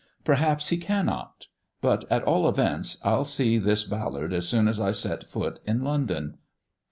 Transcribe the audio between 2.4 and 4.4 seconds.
events I'll see this Ballard